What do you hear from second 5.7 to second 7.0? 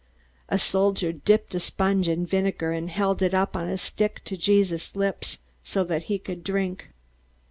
that he could drink.